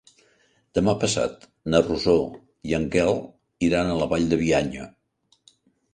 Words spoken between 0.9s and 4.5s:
passat na Rosó i en Quel iran a la Vall de